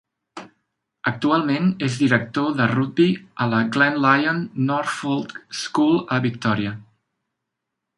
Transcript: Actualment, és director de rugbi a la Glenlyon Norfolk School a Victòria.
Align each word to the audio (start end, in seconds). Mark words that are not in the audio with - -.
Actualment, 1.11 1.67
és 1.89 1.99
director 2.05 2.57
de 2.61 2.67
rugbi 2.73 3.07
a 3.45 3.49
la 3.53 3.61
Glenlyon 3.77 4.43
Norfolk 4.73 5.39
School 5.63 6.05
a 6.19 6.23
Victòria. 6.29 6.79